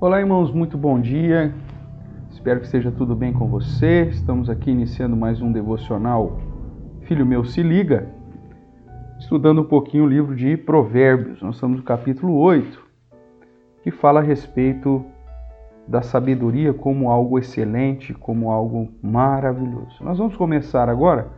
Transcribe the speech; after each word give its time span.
Olá, 0.00 0.18
irmãos, 0.18 0.52
muito 0.52 0.76
bom 0.76 1.00
dia. 1.00 1.54
Espero 2.28 2.58
que 2.58 2.66
esteja 2.66 2.90
tudo 2.90 3.14
bem 3.14 3.32
com 3.32 3.46
você. 3.46 4.02
Estamos 4.06 4.50
aqui 4.50 4.72
iniciando 4.72 5.16
mais 5.16 5.40
um 5.40 5.52
devocional 5.52 6.40
Filho 7.02 7.24
Meu 7.24 7.44
Se 7.44 7.62
Liga, 7.62 8.08
estudando 9.20 9.62
um 9.62 9.64
pouquinho 9.64 10.04
o 10.04 10.08
livro 10.08 10.34
de 10.34 10.56
Provérbios. 10.56 11.40
Nós 11.40 11.54
estamos 11.54 11.78
no 11.78 11.84
capítulo 11.84 12.36
8, 12.36 12.84
que 13.84 13.92
fala 13.92 14.18
a 14.18 14.22
respeito 14.22 15.04
da 15.86 16.02
sabedoria 16.02 16.74
como 16.74 17.08
algo 17.08 17.38
excelente, 17.38 18.12
como 18.12 18.50
algo 18.50 18.88
maravilhoso. 19.00 20.02
Nós 20.02 20.18
vamos 20.18 20.36
começar 20.36 20.88
agora 20.88 21.28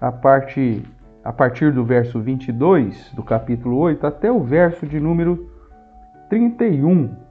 a 0.00 0.10
parte 0.10 0.82
a 1.22 1.32
partir 1.32 1.72
do 1.72 1.84
verso 1.84 2.20
22 2.20 3.12
do 3.14 3.22
capítulo 3.22 3.78
8 3.78 4.06
até 4.06 4.30
o 4.30 4.42
verso 4.42 4.86
de 4.86 4.98
número 4.98 5.48
31. 6.28 7.23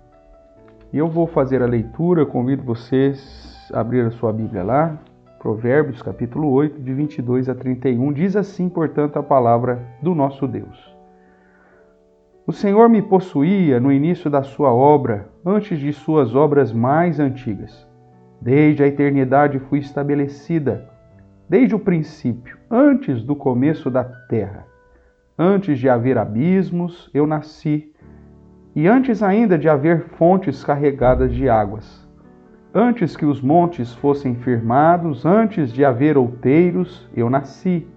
E 0.94 0.98
eu 1.00 1.08
vou 1.08 1.26
fazer 1.26 1.64
a 1.64 1.66
leitura, 1.66 2.24
convido 2.24 2.62
vocês 2.62 3.68
a 3.74 3.80
abrir 3.80 4.06
a 4.06 4.12
sua 4.12 4.32
Bíblia 4.32 4.62
lá, 4.62 4.96
Provérbios 5.40 6.04
capítulo 6.04 6.52
8, 6.52 6.80
de 6.80 6.94
22 6.94 7.50
a 7.50 7.56
31. 7.56 8.14
Diz 8.14 8.36
assim, 8.36 8.70
portanto, 8.70 9.18
a 9.18 9.24
palavra 9.24 9.84
do 10.04 10.14
nosso 10.14 10.48
Deus. 10.48 10.96
O 12.46 12.52
Senhor 12.52 12.88
me 12.90 13.02
possuía 13.02 13.80
no 13.80 13.92
início 13.92 14.30
da 14.30 14.44
sua 14.44 14.72
obra, 14.72 15.30
antes 15.44 15.80
de 15.80 15.92
suas 15.92 16.36
obras 16.36 16.72
mais 16.72 17.20
antigas. 17.20 17.88
Desde 18.40 18.84
a 18.84 18.88
eternidade 18.88 19.58
fui 19.58 19.80
estabelecida, 19.80 20.88
desde 21.50 21.74
o 21.74 21.80
princípio, 21.80 22.56
antes 22.70 23.24
do 23.24 23.36
começo 23.36 23.90
da 23.90 24.04
terra. 24.04 24.68
Antes 25.40 25.80
de 25.80 25.90
haver 25.90 26.20
abismos, 26.20 27.10
eu 27.16 27.26
nasci, 27.26 27.92
e 28.76 28.88
antes 28.88 29.22
ainda 29.22 29.58
de 29.58 29.70
haver 29.70 30.06
fontes 30.18 30.64
carregadas 30.64 31.34
de 31.34 31.50
águas. 31.50 32.08
Antes 32.74 33.16
que 33.16 33.26
os 33.26 33.42
montes 33.42 33.94
fossem 33.94 34.36
firmados, 34.36 35.26
antes 35.26 35.72
de 35.72 35.86
haver 35.86 36.18
outeiros, 36.18 37.08
eu 37.16 37.30
nasci 37.30 37.88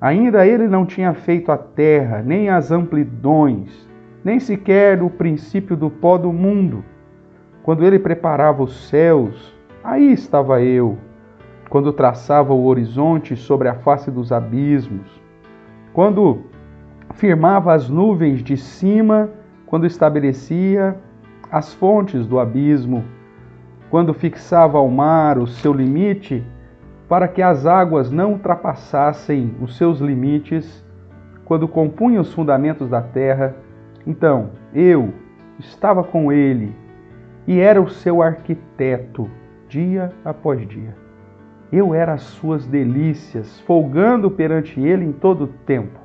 Ainda 0.00 0.46
ele 0.46 0.68
não 0.68 0.84
tinha 0.84 1.14
feito 1.14 1.50
a 1.50 1.56
terra, 1.56 2.22
nem 2.22 2.50
as 2.50 2.70
amplidões, 2.70 3.88
nem 4.22 4.38
sequer 4.38 5.02
o 5.02 5.08
princípio 5.08 5.74
do 5.74 5.88
pó 5.88 6.18
do 6.18 6.32
mundo. 6.32 6.84
Quando 7.62 7.84
ele 7.84 7.98
preparava 7.98 8.62
os 8.62 8.88
céus, 8.88 9.54
aí 9.82 10.12
estava 10.12 10.62
eu. 10.62 10.98
Quando 11.70 11.92
traçava 11.92 12.52
o 12.52 12.66
horizonte 12.66 13.34
sobre 13.36 13.68
a 13.68 13.74
face 13.74 14.10
dos 14.10 14.32
abismos. 14.32 15.10
Quando 15.94 16.42
firmava 17.14 17.72
as 17.72 17.88
nuvens 17.88 18.42
de 18.42 18.56
cima, 18.56 19.30
quando 19.66 19.86
estabelecia 19.86 20.96
as 21.50 21.74
fontes 21.74 22.26
do 22.26 22.38
abismo. 22.38 23.04
Quando 23.90 24.14
fixava 24.14 24.78
ao 24.78 24.88
mar 24.88 25.38
o 25.38 25.46
seu 25.46 25.72
limite, 25.72 26.44
para 27.08 27.28
que 27.28 27.40
as 27.40 27.66
águas 27.66 28.10
não 28.10 28.32
ultrapassassem 28.32 29.54
os 29.60 29.76
seus 29.76 30.00
limites 30.00 30.84
quando 31.44 31.68
compunha 31.68 32.20
os 32.20 32.32
fundamentos 32.32 32.88
da 32.88 33.00
terra. 33.00 33.54
Então, 34.04 34.50
eu 34.74 35.14
estava 35.58 36.02
com 36.02 36.32
ele 36.32 36.74
e 37.46 37.60
era 37.60 37.80
o 37.80 37.88
seu 37.88 38.20
arquiteto 38.20 39.30
dia 39.68 40.12
após 40.24 40.66
dia. 40.66 40.94
Eu 41.72 41.94
era 41.94 42.14
as 42.14 42.22
suas 42.22 42.66
delícias, 42.66 43.60
folgando 43.60 44.30
perante 44.30 44.80
ele 44.80 45.04
em 45.04 45.12
todo 45.12 45.44
o 45.44 45.48
tempo, 45.48 45.98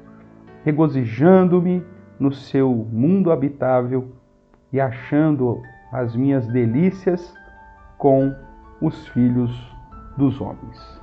regozijando-me 0.64 1.84
no 2.22 2.32
seu 2.32 2.72
mundo 2.72 3.32
habitável 3.32 4.12
e 4.72 4.80
achando 4.80 5.60
as 5.92 6.16
minhas 6.16 6.46
delícias 6.46 7.34
com 7.98 8.32
os 8.80 9.08
filhos 9.08 9.52
dos 10.16 10.40
homens. 10.40 11.02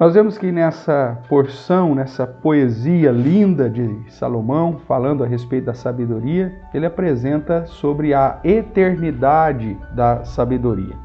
Nós 0.00 0.14
vemos 0.14 0.38
que 0.38 0.50
nessa 0.50 1.18
porção, 1.28 1.94
nessa 1.94 2.26
poesia 2.26 3.10
linda 3.10 3.68
de 3.68 4.10
Salomão, 4.10 4.78
falando 4.86 5.22
a 5.22 5.26
respeito 5.26 5.66
da 5.66 5.74
sabedoria, 5.74 6.58
ele 6.72 6.86
apresenta 6.86 7.66
sobre 7.66 8.14
a 8.14 8.38
eternidade 8.42 9.76
da 9.92 10.24
sabedoria. 10.24 10.96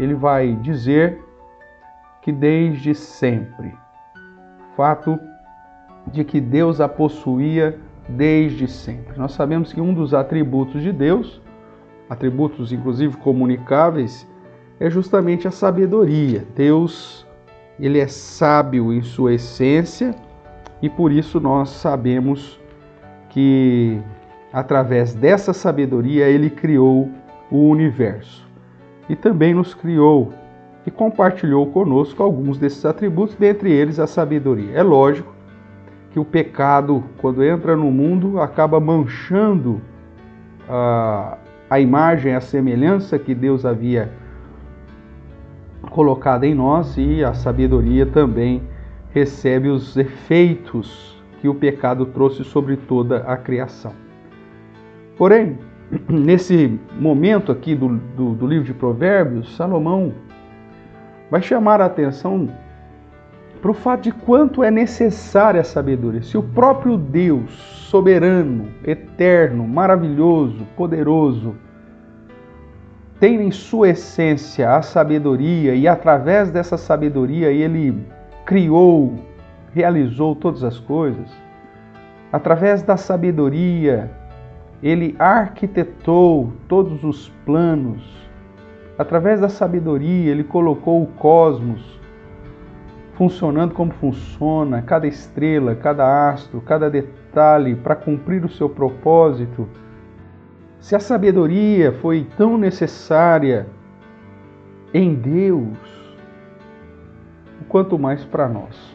Ele 0.00 0.14
vai 0.14 0.56
dizer 0.56 1.22
que 2.22 2.32
desde 2.32 2.92
sempre, 2.92 3.72
fato 4.76 5.16
de 6.06 6.24
que 6.24 6.40
Deus 6.40 6.80
a 6.80 6.88
possuía 6.88 7.78
desde 8.08 8.68
sempre. 8.68 9.18
Nós 9.18 9.32
sabemos 9.32 9.72
que 9.72 9.80
um 9.80 9.94
dos 9.94 10.12
atributos 10.14 10.82
de 10.82 10.92
Deus, 10.92 11.40
atributos 12.08 12.72
inclusive 12.72 13.16
comunicáveis, 13.18 14.26
é 14.80 14.90
justamente 14.90 15.46
a 15.46 15.50
sabedoria. 15.50 16.44
Deus, 16.56 17.26
ele 17.78 17.98
é 17.98 18.08
sábio 18.08 18.92
em 18.92 19.02
sua 19.02 19.34
essência 19.34 20.14
e 20.80 20.88
por 20.88 21.12
isso 21.12 21.38
nós 21.38 21.68
sabemos 21.70 22.60
que 23.30 24.00
através 24.52 25.14
dessa 25.14 25.52
sabedoria 25.52 26.28
ele 26.28 26.50
criou 26.50 27.08
o 27.50 27.68
universo 27.68 28.46
e 29.08 29.16
também 29.16 29.54
nos 29.54 29.72
criou 29.72 30.32
e 30.86 30.90
compartilhou 30.90 31.66
conosco 31.66 32.22
alguns 32.22 32.58
desses 32.58 32.84
atributos, 32.84 33.36
dentre 33.36 33.70
eles 33.70 33.98
a 33.98 34.06
sabedoria. 34.06 34.72
É 34.74 34.82
lógico 34.82 35.32
que 36.12 36.20
o 36.20 36.24
pecado, 36.24 37.02
quando 37.18 37.42
entra 37.42 37.76
no 37.76 37.90
mundo, 37.90 38.40
acaba 38.40 38.78
manchando 38.78 39.80
a, 40.68 41.38
a 41.70 41.80
imagem, 41.80 42.34
a 42.34 42.40
semelhança 42.40 43.18
que 43.18 43.34
Deus 43.34 43.64
havia 43.64 44.12
colocada 45.90 46.46
em 46.46 46.54
nós 46.54 46.96
e 46.96 47.24
a 47.24 47.32
sabedoria 47.32 48.06
também 48.06 48.62
recebe 49.12 49.68
os 49.68 49.96
efeitos 49.96 51.20
que 51.40 51.48
o 51.48 51.54
pecado 51.54 52.06
trouxe 52.06 52.44
sobre 52.44 52.76
toda 52.76 53.18
a 53.18 53.36
criação. 53.36 53.92
Porém, 55.16 55.58
nesse 56.08 56.78
momento 56.98 57.50
aqui 57.50 57.74
do, 57.74 57.88
do, 58.16 58.34
do 58.34 58.46
livro 58.46 58.64
de 58.64 58.74
Provérbios, 58.74 59.56
Salomão 59.56 60.12
vai 61.30 61.40
chamar 61.40 61.80
a 61.80 61.86
atenção 61.86 62.48
para 63.62 63.70
o 63.70 63.74
fato 63.74 64.02
de 64.02 64.10
quanto 64.10 64.64
é 64.64 64.72
necessária 64.72 65.60
a 65.60 65.64
sabedoria. 65.64 66.20
Se 66.20 66.36
o 66.36 66.42
próprio 66.42 66.98
Deus, 66.98 67.52
soberano, 67.88 68.68
eterno, 68.84 69.68
maravilhoso, 69.68 70.66
poderoso, 70.76 71.54
tem 73.20 73.40
em 73.40 73.52
sua 73.52 73.90
essência 73.90 74.74
a 74.74 74.82
sabedoria 74.82 75.76
e 75.76 75.86
através 75.86 76.50
dessa 76.50 76.76
sabedoria 76.76 77.52
ele 77.52 78.04
criou, 78.44 79.14
realizou 79.72 80.34
todas 80.34 80.64
as 80.64 80.80
coisas. 80.80 81.30
Através 82.32 82.82
da 82.82 82.96
sabedoria 82.96 84.10
ele 84.82 85.14
arquitetou 85.20 86.52
todos 86.66 87.04
os 87.04 87.28
planos. 87.46 88.02
Através 88.98 89.38
da 89.38 89.48
sabedoria 89.48 90.32
ele 90.32 90.42
colocou 90.42 91.00
o 91.00 91.06
cosmos 91.06 92.01
funcionando 93.22 93.72
como 93.72 93.92
funciona, 93.92 94.82
cada 94.82 95.06
estrela, 95.06 95.76
cada 95.76 96.28
astro, 96.32 96.60
cada 96.60 96.90
detalhe 96.90 97.76
para 97.76 97.94
cumprir 97.94 98.44
o 98.44 98.48
seu 98.48 98.68
propósito 98.68 99.68
se 100.80 100.96
a 100.96 100.98
sabedoria 100.98 101.92
foi 101.92 102.26
tão 102.36 102.58
necessária 102.58 103.68
em 104.92 105.14
Deus, 105.14 105.78
quanto 107.68 107.96
mais 107.96 108.24
para 108.24 108.48
nós. 108.48 108.92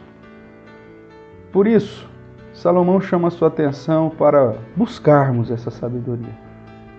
Por 1.50 1.66
isso, 1.66 2.06
Salomão 2.52 3.00
chama 3.00 3.30
sua 3.30 3.48
atenção 3.48 4.10
para 4.10 4.56
buscarmos 4.76 5.50
essa 5.50 5.70
sabedoria, 5.70 6.36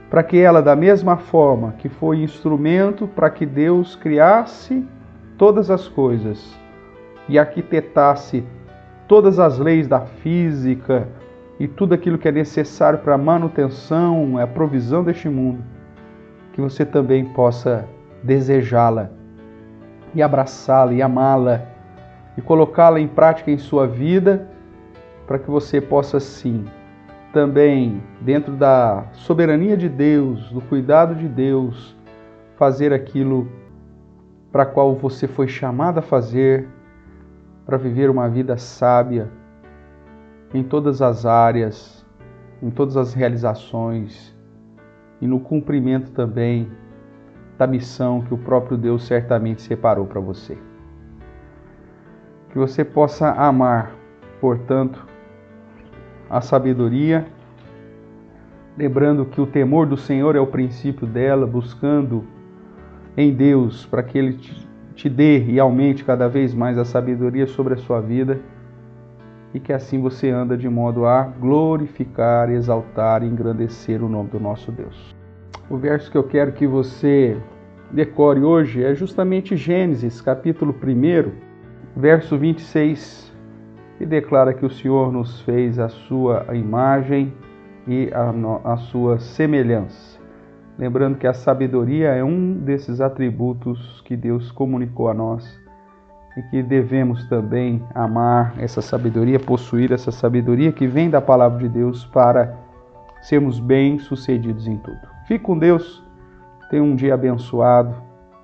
para 0.10 0.24
que 0.24 0.40
ela, 0.40 0.64
da 0.64 0.76
mesma 0.76 1.16
forma 1.16 1.74
que 1.74 1.90
foi 1.90 2.24
instrumento 2.24 3.08
para 3.08 3.30
que 3.30 3.46
Deus 3.46 3.96
criasse 3.96 4.84
todas 5.38 5.70
as 5.70 5.88
coisas 5.88 6.58
e 7.30 7.40
arquitetasse 7.40 8.44
todas 9.08 9.40
as 9.40 9.58
leis 9.58 9.88
da 9.88 10.02
física, 10.02 11.08
e 11.60 11.68
tudo 11.68 11.94
aquilo 11.94 12.18
que 12.18 12.28
é 12.28 12.32
necessário 12.32 13.00
para 13.00 13.16
a 13.16 13.18
manutenção, 13.18 14.38
a 14.38 14.48
provisão 14.48 15.04
deste 15.04 15.28
mundo, 15.28 15.62
que 16.54 16.62
você 16.62 16.86
também 16.86 17.26
possa 17.26 17.86
desejá-la 18.24 19.10
e 20.16 20.22
abraçá-la 20.22 20.94
e 20.94 21.02
amá-la 21.02 21.62
e 22.38 22.42
colocá-la 22.42 23.00
em 23.00 23.08
prática 23.08 23.52
em 23.52 23.58
sua 23.58 23.86
vida, 23.86 24.48
para 25.28 25.38
que 25.38 25.50
você 25.50 25.82
possa 25.82 26.20
sim 26.20 26.66
também 27.34 28.02
dentro 28.22 28.54
da 28.54 29.06
soberania 29.12 29.78
de 29.78 29.90
Deus, 29.90 30.50
do 30.52 30.62
cuidado 30.62 31.14
de 31.14 31.28
Deus, 31.28 31.96
fazer 32.58 32.92
aquilo 32.94 33.48
para 34.52 34.66
qual 34.66 34.96
você 34.96 35.28
foi 35.28 35.48
chamado 35.48 36.00
a 36.00 36.02
fazer, 36.02 36.68
para 37.70 37.78
viver 37.78 38.10
uma 38.10 38.28
vida 38.28 38.58
sábia, 38.58 39.30
em 40.52 40.64
todas 40.64 41.04
as 41.04 41.24
áreas, 41.24 42.04
em 42.64 42.72
todas 42.72 42.98
as 42.98 43.14
realizações 43.14 44.36
e 45.22 45.28
no 45.28 45.40
cumprimento 45.40 46.10
também 46.10 46.68
da 47.60 47.68
missão 47.68 48.22
que 48.22 48.34
o 48.34 48.40
próprio 48.40 48.76
Deus 48.76 49.06
certamente 49.06 49.62
separou 49.62 50.08
para 50.08 50.20
você. 50.20 50.58
Que 52.50 52.58
você 52.58 52.84
possa 52.84 53.34
amar, 53.34 53.92
portanto, 54.42 55.06
a 56.28 56.42
sabedoria, 56.42 57.28
lembrando 58.76 59.28
que 59.28 59.40
o 59.40 59.46
temor 59.46 59.86
do 59.86 59.96
Senhor 59.96 60.36
é 60.36 60.40
o 60.40 60.48
princípio 60.48 61.06
dela, 61.06 61.46
buscando 61.46 62.26
em 63.16 63.32
Deus 63.32 63.86
para 63.86 64.02
que 64.02 64.18
Ele 64.18 64.40
te 65.00 65.08
dê 65.08 65.46
e 65.46 65.58
aumente 65.62 66.04
cada 66.04 66.28
vez 66.28 66.54
mais 66.54 66.78
a 66.78 66.84
sabedoria 66.84 67.48
sobre 67.48 67.74
a 67.74 67.78
sua 67.78 68.02
vida 68.02 68.38
e 69.54 69.60
que 69.60 69.72
assim 69.72 70.02
você 70.02 70.30
anda 70.30 70.58
de 70.58 70.68
modo 70.68 71.06
a 71.06 71.24
glorificar, 71.24 72.52
exaltar 72.52 73.24
e 73.24 73.26
engrandecer 73.26 74.04
o 74.04 74.10
nome 74.10 74.30
do 74.30 74.42
nosso 74.42 74.74
Deus. 74.74 75.16
O 75.70 75.78
verso 75.78 76.12
que 76.12 76.18
eu 76.18 76.24
quero 76.24 76.52
que 76.52 76.68
você 76.68 77.38
decore 77.90 78.42
hoje 78.42 78.84
é 78.84 78.94
justamente 78.94 79.56
Gênesis, 79.56 80.20
capítulo 80.20 80.76
1, 80.76 81.32
verso 81.96 82.38
26, 82.38 83.34
que 83.98 84.06
declara 84.06 84.54
que 84.54 84.66
o 84.66 84.70
Senhor 84.70 85.14
nos 85.14 85.40
fez 85.42 85.80
a 85.80 85.88
sua 85.88 86.46
imagem 86.54 87.34
e 87.88 88.10
a, 88.14 88.74
a 88.74 88.76
sua 88.76 89.18
semelhança. 89.18 90.19
Lembrando 90.80 91.18
que 91.18 91.28
a 91.28 91.34
sabedoria 91.34 92.12
é 92.16 92.24
um 92.24 92.54
desses 92.54 93.02
atributos 93.02 94.02
que 94.06 94.16
Deus 94.16 94.50
comunicou 94.50 95.10
a 95.10 95.14
nós 95.14 95.60
e 96.38 96.42
que 96.44 96.64
devemos 96.64 97.28
também 97.28 97.84
amar 97.94 98.54
essa 98.58 98.82
sabedoria, 98.82 99.38
possuir 99.38 99.92
essa 99.92 100.10
sabedoria 100.10 100.72
que 100.72 100.88
vem 100.88 101.10
da 101.10 101.20
palavra 101.20 101.60
de 101.60 101.68
Deus 101.68 102.06
para 102.06 102.58
sermos 103.22 103.60
bem-sucedidos 103.60 104.68
em 104.68 104.78
tudo. 104.78 105.02
Fique 105.28 105.44
com 105.44 105.60
Deus, 105.60 106.02
tenha 106.70 106.82
um 106.82 106.96
dia 106.96 107.14
abençoado, 107.14 107.94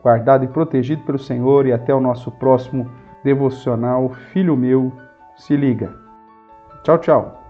guardado 0.03 0.43
e 0.43 0.49
protegido 0.49 1.03
pelo 1.03 1.17
Senhor 1.17 1.65
e 1.65 1.71
até 1.71 1.95
o 1.95 2.01
nosso 2.01 2.29
próximo 2.31 2.91
devocional. 3.23 4.09
Filho 4.33 4.57
meu, 4.57 4.91
se 5.37 5.55
liga. 5.55 5.89
Tchau, 6.83 6.97
tchau. 6.97 7.44